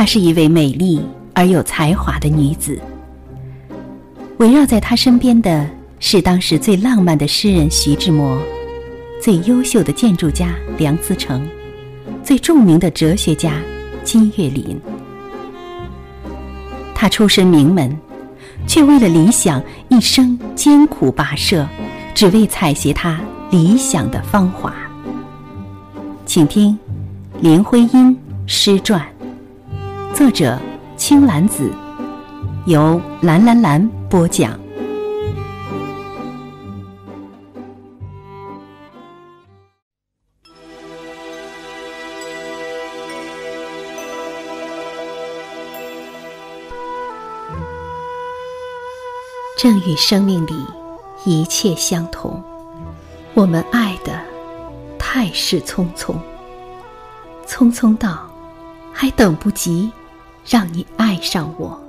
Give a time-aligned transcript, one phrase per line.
[0.00, 0.98] 她是一位美丽
[1.34, 2.80] 而有才华的女子。
[4.38, 8.40] 围绕在她身边的是当时最浪漫的诗人徐志摩，
[9.20, 11.46] 最优秀的建筑家梁思成，
[12.24, 13.60] 最著名的哲学家
[14.02, 14.80] 金岳霖。
[16.94, 17.94] 她出身名门，
[18.66, 21.68] 却为了理想一生艰苦跋涉，
[22.14, 23.20] 只为采撷她
[23.50, 24.72] 理想的芳华。
[26.24, 26.78] 请听
[27.42, 29.06] 林徽因诗传，
[30.14, 30.58] 作者
[30.96, 31.70] 青兰子，
[32.66, 34.58] 由蓝蓝蓝播讲。
[49.56, 50.54] 正与生命里
[51.24, 52.42] 一切相同，
[53.34, 54.20] 我们爱的
[54.98, 56.14] 太是匆匆，
[57.46, 58.30] 匆匆到
[58.92, 59.90] 还等不及
[60.46, 61.80] 让你爱上我。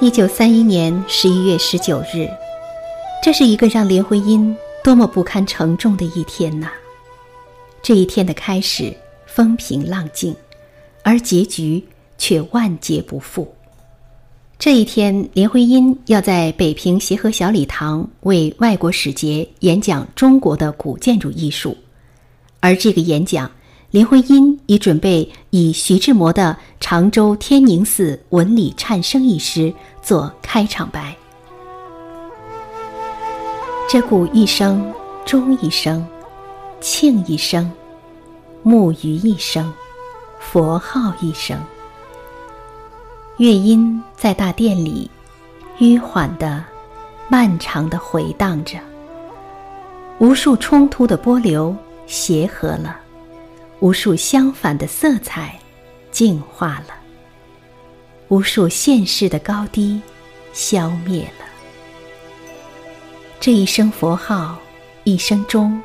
[0.00, 2.28] 一九三一年十一月十九日，
[3.22, 6.68] 这是一个让林徽因多么不堪承重的一天呐！
[7.82, 8.94] 这一天的开始
[9.26, 10.34] 风平浪静，
[11.02, 11.84] 而结局。
[12.18, 13.46] 却万劫不复。
[14.58, 21.76] 这一天，林徽因要在北平协和小礼堂为外国使节演讲中国的古建筑艺术，
[22.66, 23.48] 而这个演讲，
[23.92, 29.72] 林徽因已准备以徐志摩的《常州天宁寺文理忏生》一诗
[30.02, 31.14] 做开场白。
[33.88, 34.92] 这古一生，
[35.24, 36.04] 钟一生，
[36.80, 37.70] 磬一生，
[38.64, 39.72] 木鱼一生，
[40.40, 41.56] 佛号一生。
[43.36, 45.08] 乐音在大殿里，
[45.78, 46.64] 迂缓的、
[47.28, 48.76] 漫长的回荡着。
[50.18, 51.72] 无数冲突的波流
[52.06, 53.00] 协和了，
[53.80, 55.58] 无数相反的色彩
[56.10, 56.94] 净化了，
[58.28, 60.00] 无数现世的高低
[60.52, 61.44] 消灭了。
[63.38, 64.58] 这一声佛号，
[65.04, 65.80] 一声钟，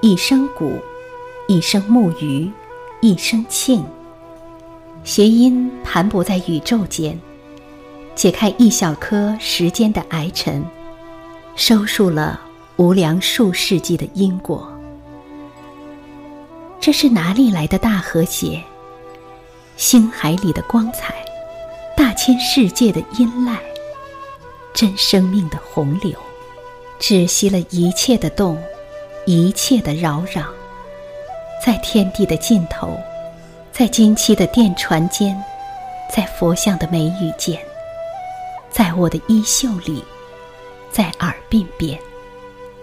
[0.00, 0.78] 一声鼓，
[1.46, 2.50] 一声木鱼，
[3.00, 3.84] 一声磬。
[5.04, 7.18] 谐音盘泊在宇宙间，
[8.14, 10.64] 解开一小颗时间的癌尘，
[11.56, 12.40] 收束了
[12.76, 14.73] 无量数世纪的因果。
[16.84, 18.62] 这是哪里来的大和谐？
[19.74, 21.14] 星海里的光彩，
[21.96, 23.56] 大千世界的阴籁，
[24.74, 26.12] 真生命的洪流，
[26.98, 28.62] 止息了一切的动，
[29.24, 30.44] 一切的扰攘，
[31.64, 32.94] 在天地的尽头。
[33.72, 35.42] 在金漆的电船间，
[36.14, 37.58] 在佛像的眉宇间，
[38.70, 40.04] 在我的衣袖里，
[40.92, 41.98] 在耳鬓边，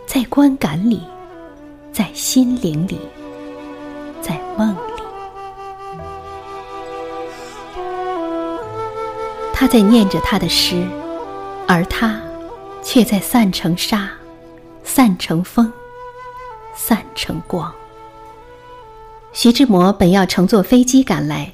[0.07, 1.03] 在观感里，
[1.93, 2.99] 在心灵里，
[4.21, 5.03] 在梦里，
[9.53, 10.87] 他在念着他的诗，
[11.67, 12.21] 而他
[12.83, 14.09] 却在散成沙，
[14.83, 15.71] 散成风，
[16.75, 17.73] 散成光。
[19.33, 21.53] 徐志摩本要乘坐飞机赶来，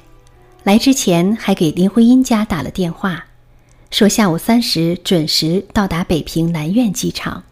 [0.64, 3.24] 来之前还给林徽因家打了电话，
[3.90, 7.44] 说下午三时准时到达北平南苑机场，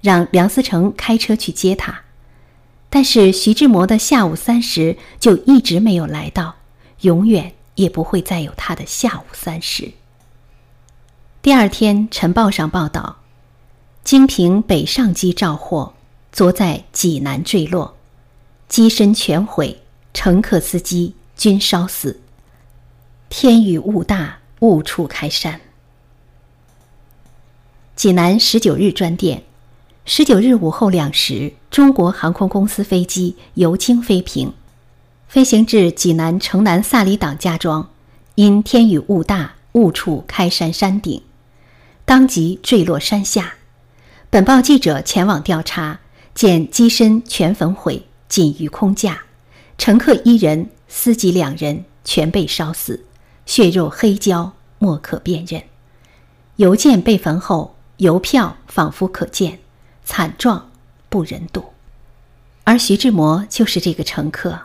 [0.00, 2.00] 让梁思成开车去接他。
[2.90, 6.56] 但是徐志摩的下午三时就一直没有来到，
[7.02, 9.92] 永远也不会再有他的下午三时。
[11.42, 13.18] 第二天，晨报上报道，
[14.02, 15.94] 京平北上机召获，
[16.32, 17.96] 昨在济南坠落。
[18.68, 19.80] 机身全毁，
[20.12, 22.20] 乘客、司机均烧死。
[23.30, 25.60] 天雨雾大，误触开山。
[27.96, 29.42] 济南十九日专电：
[30.10, 34.54] 十九日午后两时，中国航空公司飞机由京飞平，
[35.28, 37.90] 飞行至济南城南萨里党家庄，
[38.34, 41.20] 因天雨雾大，误触开山山顶，
[42.06, 43.56] 当即坠落山下。
[44.30, 46.00] 本报记者前往调查，
[46.34, 48.06] 见机身全焚毁。
[48.28, 49.24] 仅余空架，
[49.76, 53.04] 乘客一人，司机两人全被烧死，
[53.44, 55.62] 血肉黑焦，莫可辨认。
[56.56, 59.58] 邮件被焚后，邮票仿佛可见，
[60.10, 60.70] 惨状
[61.10, 61.62] 不忍睹。
[62.64, 64.58] 而徐志摩就是这个乘客，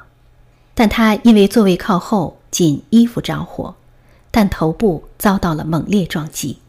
[0.74, 3.76] 但他因为座位靠后，仅衣服着火，
[4.32, 6.60] 但头部遭到了猛烈撞击。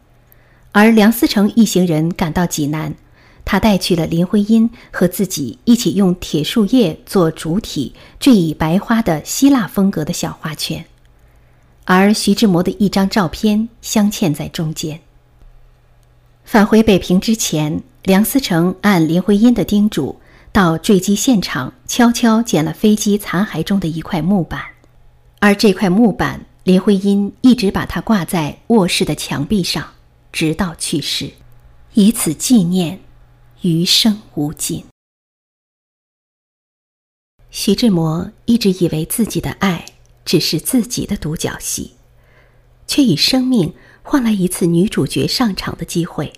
[0.72, 2.96] 而梁思成一行人赶到济南。
[3.44, 10.84] 他带去了林徽因和自己一起用铁树叶做主体缀以白花的希腊风格的小花圈，
[11.84, 15.00] 而徐志摩的一张照片镶嵌在中间。
[16.44, 20.20] 返回北平之前，梁思成按林徽因的叮嘱，
[20.52, 24.62] 到坠机现场，悄悄捡了飞机残骸中的一块木板，
[25.40, 29.94] 而这块木板，林徽因一直把它挂在卧室的墙壁上，
[30.30, 31.30] 直到去世，
[31.94, 33.00] 以此纪念，
[33.62, 34.84] 余生无尽。
[37.50, 39.86] 徐志摩一直以为自己的爱
[40.26, 41.92] 只是自己的独角戏，
[42.86, 43.72] 却以生命
[44.02, 46.30] 换来一次女主角上场的机会。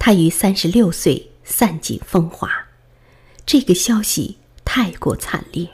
[0.00, 2.50] 他于三十六岁散尽风华。
[3.44, 5.68] 这个消息太过惨烈，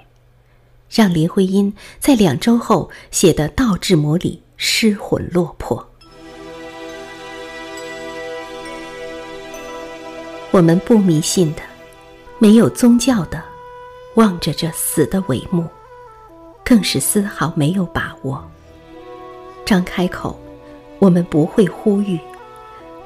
[0.90, 5.88] 让林徽因在两周后写的《道志摩》里失魂落魄。
[10.50, 11.62] 我们不迷信的，
[12.38, 13.40] 没有宗教的，
[14.16, 15.64] 望着这死的帷幕，
[16.64, 18.44] 更是丝毫没有把握。
[19.64, 20.36] 张开口，
[20.98, 22.18] 我们不会呼吁；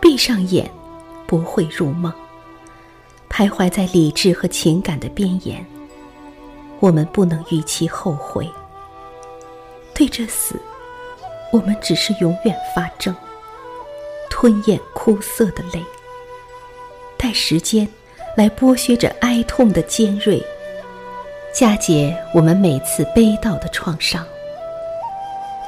[0.01, 0.71] 闭上眼，
[1.31, 2.13] 不会入梦。
[3.31, 5.65] 徘徊在理智和情感的边沿，
[6.81, 8.51] 我们不能预期后悔。
[9.95, 10.61] 对这死，
[11.53, 13.15] 我们只是永远发怔，
[14.29, 15.81] 吞咽枯涩的泪，
[17.17, 17.89] 待时间
[18.37, 20.45] 来剥削着哀痛的尖锐，
[21.55, 24.27] 嫁解我们每次悲悼的创伤。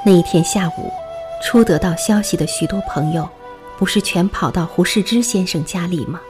[0.05, 0.91] 那一天下午，
[1.41, 3.29] 初得到消息的许多朋友，
[3.83, 6.21] 不是全跑到胡适之先生家里吗？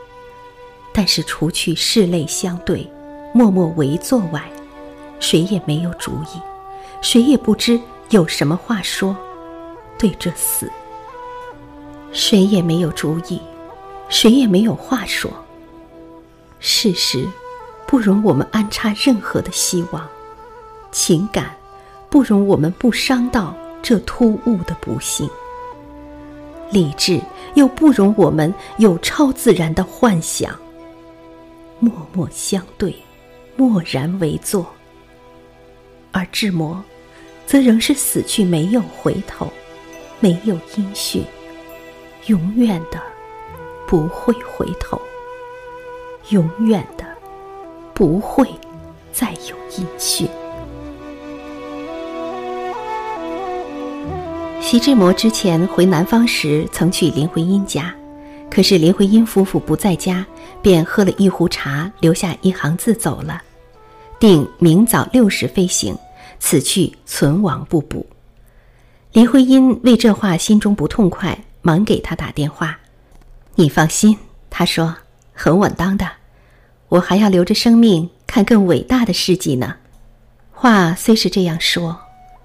[0.90, 2.90] 但是，除去拭泪相对、
[3.34, 4.50] 默默围坐外，
[5.20, 6.40] 谁也没有主意，
[7.02, 7.78] 谁也不知
[8.08, 9.14] 有什么话说。
[9.99, 10.72] 对这死，
[12.10, 13.38] 谁也没有主意，
[14.08, 15.31] 谁也没有话说。
[16.58, 17.28] 事实
[17.87, 20.08] 不容我们安插任何的希望，
[20.90, 21.54] 情感
[22.08, 25.28] 不容我们不伤到这突兀的不幸，
[26.73, 27.21] 理智
[27.55, 30.59] 又不容我们有超自然的幻想。
[31.79, 32.95] 默默相对，
[33.57, 34.67] 默然为坐。
[36.11, 36.83] 而志摩，
[37.47, 39.49] 则仍是死去没有回头，
[40.21, 41.25] 没有音讯，
[42.27, 43.01] 永远的
[43.87, 45.01] 不会回头，
[46.31, 47.05] 永远的
[47.93, 48.49] 不会
[49.13, 50.29] 再有音讯。
[54.62, 57.93] 徐志摩之前回南方时，曾去林徽因家。
[58.49, 60.25] 可是林徽因夫妇不在家，
[60.62, 63.43] 便喝了一壶茶，留下一行字走了，
[64.20, 65.99] 定明早六时飞行，
[66.38, 68.06] 此去存亡不卜。
[69.12, 72.79] 林徽因为这话心中不痛快，忙给他打电话。
[73.56, 74.17] 你放心，
[74.49, 74.94] 他说
[75.35, 76.09] 很稳当的，
[76.88, 79.75] 我还要留着生命看更伟大的事迹呢。
[80.53, 81.99] 话虽是这样说，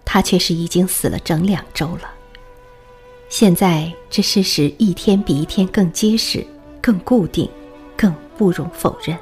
[0.09, 2.09] 他却是已经死了整两周了。
[3.27, 6.48] 现在这事实一天比一天更结实、
[6.81, 7.48] 更固定、
[7.98, 9.18] 更不容否认。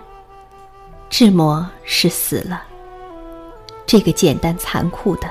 [1.09, 2.63] 志摩是死了。
[3.87, 5.27] 这个简单残酷的，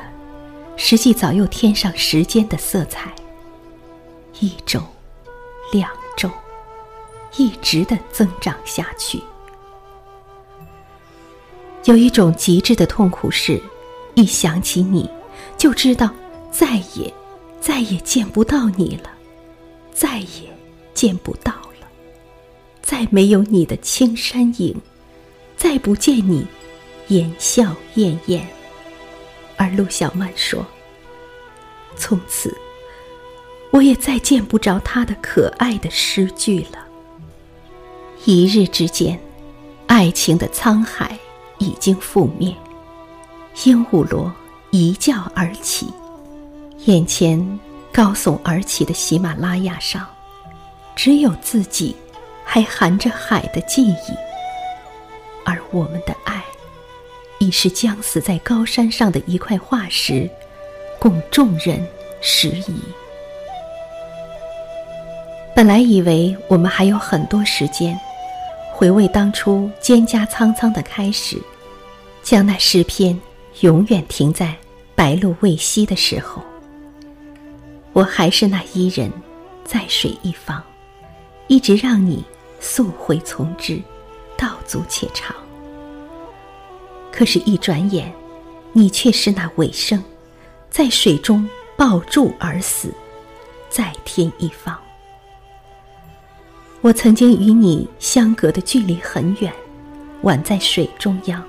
[0.76, 3.14] 实际早又添上时间的色彩。
[4.40, 4.80] 一周、
[5.72, 6.28] 两周，
[7.36, 9.22] 一直的增长下去。
[11.84, 13.62] 有一种极致的痛苦是，
[14.14, 15.08] 一想起你，
[15.56, 16.10] 就知道
[16.50, 17.12] 再也。
[17.60, 19.10] 再也见不到你了，
[19.90, 20.54] 再也
[20.92, 21.88] 见不到了，
[22.82, 24.78] 再没有你的青山影，
[25.56, 26.46] 再不见你
[27.08, 28.46] 言笑晏晏。
[29.56, 30.62] 而陆小曼说
[31.96, 32.54] ：“从此，
[33.70, 36.87] 我也再见不着他的可爱的诗句了。”
[38.26, 39.18] 一日之间，
[39.87, 41.18] 爱情的沧海
[41.56, 42.54] 已经覆灭，
[43.64, 44.30] 鹦鹉螺
[44.76, 45.88] 一觉而起。
[46.87, 47.38] 眼前
[47.93, 50.04] 高耸而起的喜马拉雅上，
[50.97, 51.95] 只有自己
[52.45, 53.97] 还含着海的记忆，
[55.45, 56.43] 而我们的爱，
[57.38, 60.28] 已是将死在高山上的一块化石，
[60.99, 61.87] 供众人
[62.21, 62.75] 拾遗。
[65.54, 67.97] 本来以为我们还有很多时间，
[68.73, 71.40] 回味当初蒹葭苍苍的开始，
[72.25, 73.16] 将那诗篇
[73.61, 74.52] 永远停在
[74.94, 76.42] 白露未晞的时候。
[77.92, 79.10] 我还是那伊人，
[79.64, 80.62] 在水一方，
[81.46, 82.24] 一直让你
[82.58, 83.80] 溯洄从之，
[84.36, 85.34] 道阻且长。
[87.12, 88.12] 可是，一转眼，
[88.72, 90.02] 你却是那尾生，
[90.70, 92.92] 在水中抱柱而死，
[93.70, 94.76] 在天一方。
[96.80, 99.52] 我曾经与你相隔的距离很远，
[100.24, 101.40] 宛在水中央，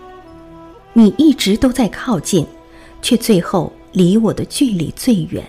[0.94, 2.46] 你一直都在靠近，
[3.06, 5.46] 却最后离我的距离最远。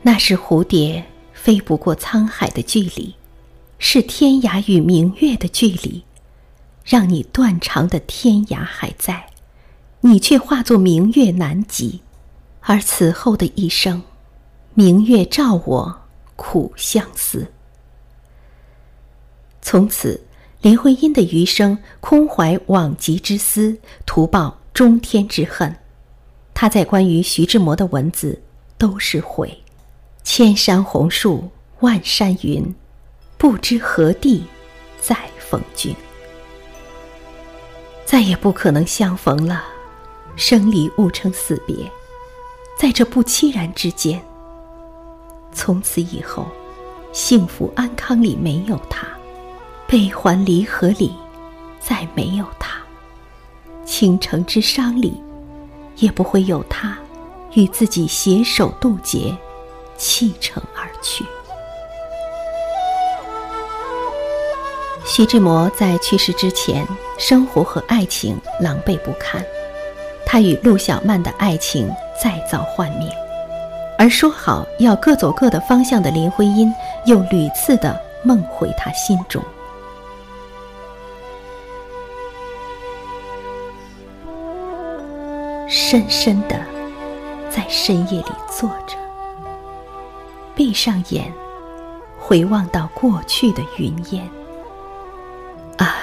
[0.00, 3.14] 那是蝴蝶飞不过沧海的距离，
[3.78, 6.02] 是天涯与明月的距离，
[6.82, 9.26] 让你断肠的天涯还在，
[10.00, 12.00] 你却化作明月难及。
[12.62, 14.02] 而此后的一生，
[14.72, 16.00] 明月照我
[16.36, 17.52] 苦相思。
[19.60, 20.18] 从此，
[20.62, 23.76] 林徽因的余生空怀往极之思，
[24.06, 25.76] 徒报中天之恨。
[26.54, 28.40] 他在关于徐志摩的文字
[28.78, 29.56] 都是悔：
[30.22, 32.74] 千山红树万山云，
[33.36, 34.44] 不知何地
[35.00, 35.94] 再逢君。
[38.04, 39.64] 再也不可能相逢了，
[40.36, 41.76] 生离勿称死别。
[42.78, 44.22] 在这不期然之间，
[45.52, 46.46] 从此以后，
[47.12, 49.06] 幸福安康里没有他，
[49.86, 51.12] 悲欢离合里
[51.80, 52.76] 再没有他，
[53.84, 55.14] 倾城之伤里
[55.96, 56.96] 也不会有他
[57.54, 59.36] 与自己携手渡劫，
[59.96, 61.24] 弃城而去。
[65.04, 66.86] 徐志摩在去世之前，
[67.18, 69.44] 生活和爱情狼狈不堪，
[70.24, 71.92] 他与陆小曼的爱情。
[72.22, 73.08] 再造幻灭，
[73.98, 76.72] 而说好要各走各的方向的林徽因，
[77.04, 79.42] 又屡次的梦回他心中。
[85.74, 86.60] 深深的
[87.48, 88.94] 在深夜里坐着，
[90.54, 91.32] 闭上眼，
[92.18, 94.22] 回望到过去的云烟。
[95.78, 95.96] 啊，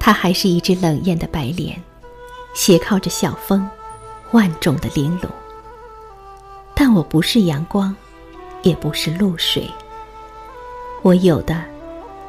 [0.00, 1.80] 他还是一只冷艳的白莲，
[2.52, 3.64] 斜靠着小峰。
[4.32, 5.30] 万种的玲珑，
[6.74, 7.94] 但我不是阳光，
[8.64, 9.70] 也不是露水。
[11.02, 11.62] 我有的，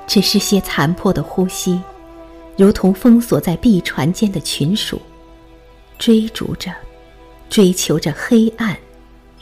[0.06, 1.82] 只是些残破的呼吸，
[2.56, 5.02] 如同封锁在碧船间的群鼠，
[5.98, 6.72] 追逐着，
[7.50, 8.78] 追求着黑暗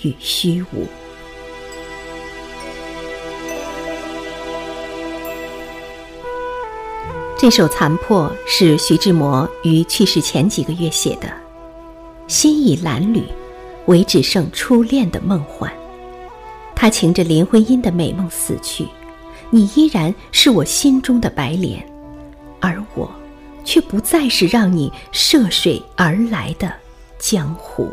[0.02, 0.88] 与虚无。
[7.38, 11.28] 这首《残破》是徐志摩于去世前几个月写的。
[12.28, 13.24] 心已褴褛，
[13.88, 15.72] 唯只剩初恋的梦幻。
[16.74, 18.88] 他擎着林徽因的美梦死去，
[19.50, 21.86] 你依然是我心中的白莲，
[22.62, 23.12] 而我，
[23.64, 26.74] 却不再是让你涉水而来的
[27.20, 27.90] 江湖。